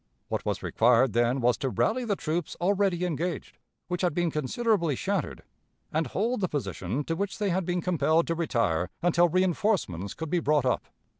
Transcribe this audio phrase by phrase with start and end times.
[0.29, 4.95] What was required then was to rally the troops already engaged, which had been considerably
[4.95, 5.43] shattered,
[5.91, 10.31] and hold the position to which they had been compelled to retire until reënforcements could
[10.31, 10.85] be brought up.